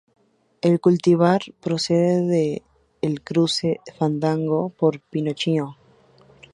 [0.61, 2.63] El cultivar procede
[3.03, 5.77] del cruce de 'Fandango' x 'Pinocchio'.